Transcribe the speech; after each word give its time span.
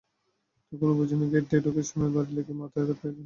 তখনো 0.71 0.93
বুঝিনি 0.99 1.25
গেট 1.33 1.43
দিয়ে 1.49 1.63
ঢোকার 1.65 1.85
সময় 1.89 2.11
বাড়ি 2.15 2.31
লেগে 2.37 2.53
মাথায় 2.61 2.83
আঘাত 2.83 2.97
পেয়েছিলাম। 2.99 3.19